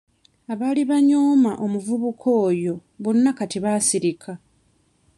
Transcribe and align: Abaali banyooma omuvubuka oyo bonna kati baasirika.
Abaali 0.53 0.81
banyooma 0.91 1.51
omuvubuka 1.65 2.29
oyo 2.47 2.73
bonna 3.03 3.31
kati 3.37 3.57
baasirika. 3.63 4.31